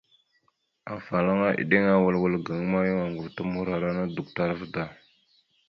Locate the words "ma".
2.71-2.79